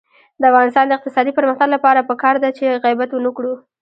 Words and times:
د 0.39 0.43
افغانستان 0.51 0.85
د 0.87 0.91
اقتصادي 0.97 1.31
پرمختګ 1.37 1.67
لپاره 1.75 2.07
پکار 2.09 2.35
ده 2.43 2.49
چې 2.57 2.79
غیبت 2.83 3.09
ونکړو. 3.13 3.53